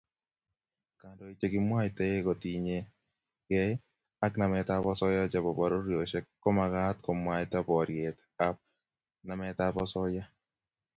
Kandoik 0.99 1.37
chekimwoitoe 1.39 2.17
kotinyekei 2.27 3.73
ak 4.25 4.33
nametab 4.39 4.83
osoya 4.93 5.29
chebo 5.31 5.51
pororiosiek 5.57 6.25
komagat 6.43 6.97
komwaita 7.05 7.59
borietb 7.67 8.15
nametab 9.27 9.73
osoya 9.83 10.23